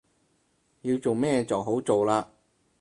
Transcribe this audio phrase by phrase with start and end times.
[0.81, 2.25] 要做咩就好做喇